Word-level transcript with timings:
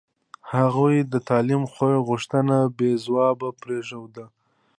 هغوی 0.53 0.95
د 1.11 1.15
تعلیم 1.29 1.63
غوښتنه 2.07 2.57
بې 2.77 2.91
ځوابه 3.05 3.49
پرېښوده. 3.61 4.25